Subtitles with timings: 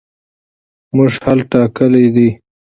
[0.95, 2.29] موږ حل ټاکلی دی.